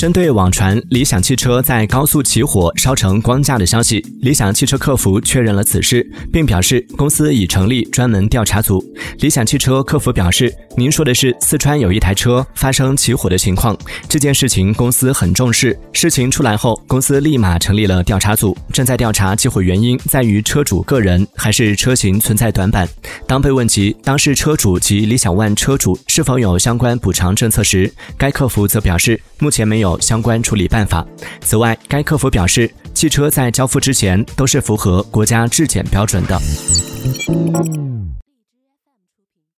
[0.00, 8.82] 针对网传理想汽车在高速起火烧成光架的消息，理想汽车客服确认了此事，并表示公司已成立专门调查组。
[9.18, 13.76] 理想汽车客服表示：“您说的是四川有一台车发生起火的情况，
[14.08, 15.78] 这件事情公司很重视。
[15.92, 22.88] 事情出来后，公司立马成立了调查组，正在调查起火原因在于车主个人还是车型存在短板。”
[23.28, 29.89] 当被问及当事车主及理想 ONE 车主是否有相关补偿政策时，该客服则表示目前没有。
[29.98, 31.06] 相关处理办法。
[31.40, 36.38] 此外，该客服表示，汽车在交付之前都是符合国家质检标准的。